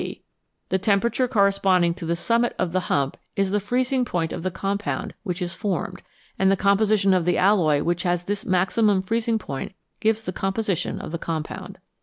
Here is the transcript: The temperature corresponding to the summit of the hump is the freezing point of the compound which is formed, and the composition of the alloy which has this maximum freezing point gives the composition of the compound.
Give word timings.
The 0.69 0.79
temperature 0.79 1.27
corresponding 1.27 1.93
to 1.93 2.07
the 2.07 2.15
summit 2.15 2.55
of 2.57 2.71
the 2.71 2.79
hump 2.89 3.17
is 3.35 3.51
the 3.51 3.59
freezing 3.59 4.03
point 4.03 4.33
of 4.33 4.41
the 4.41 4.49
compound 4.49 5.13
which 5.21 5.43
is 5.43 5.53
formed, 5.53 6.01
and 6.39 6.49
the 6.51 6.57
composition 6.57 7.13
of 7.13 7.23
the 7.23 7.37
alloy 7.37 7.83
which 7.83 8.01
has 8.01 8.23
this 8.23 8.43
maximum 8.43 9.03
freezing 9.03 9.37
point 9.37 9.75
gives 9.99 10.23
the 10.23 10.33
composition 10.33 10.99
of 10.99 11.11
the 11.11 11.19
compound. 11.19 11.77